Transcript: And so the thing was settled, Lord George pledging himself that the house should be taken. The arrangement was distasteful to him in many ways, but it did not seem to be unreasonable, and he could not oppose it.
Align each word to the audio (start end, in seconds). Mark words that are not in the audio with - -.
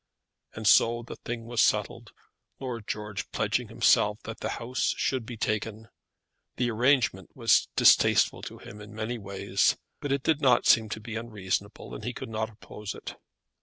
And 0.55 0.65
so 0.67 1.03
the 1.03 1.17
thing 1.17 1.45
was 1.45 1.61
settled, 1.61 2.11
Lord 2.59 2.87
George 2.87 3.29
pledging 3.31 3.67
himself 3.67 4.17
that 4.23 4.39
the 4.39 4.49
house 4.57 4.95
should 4.97 5.27
be 5.27 5.37
taken. 5.37 5.89
The 6.55 6.71
arrangement 6.71 7.29
was 7.35 7.67
distasteful 7.75 8.41
to 8.41 8.57
him 8.57 8.81
in 8.81 8.95
many 8.95 9.19
ways, 9.19 9.77
but 9.99 10.11
it 10.11 10.23
did 10.23 10.41
not 10.41 10.65
seem 10.65 10.89
to 10.89 10.99
be 10.99 11.15
unreasonable, 11.17 11.93
and 11.93 12.03
he 12.03 12.13
could 12.13 12.29
not 12.29 12.49
oppose 12.49 12.95
it. 12.95 13.15